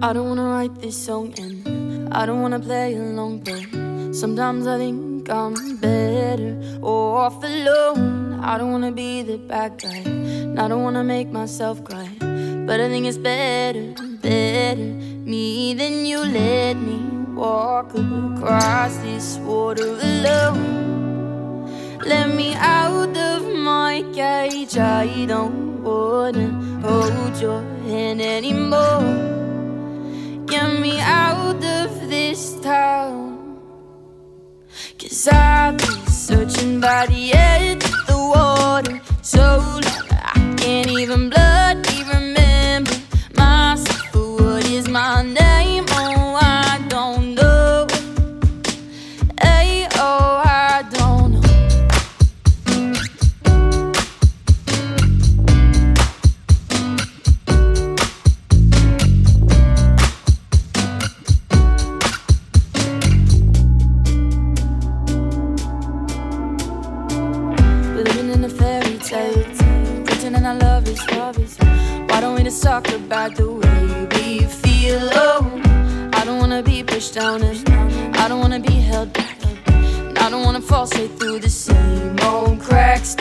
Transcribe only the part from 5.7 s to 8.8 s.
better off alone. I don't